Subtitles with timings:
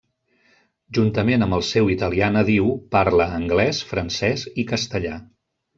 [0.97, 5.19] Juntament amb el seu italià nadiu, parla anglès, francès i castellà.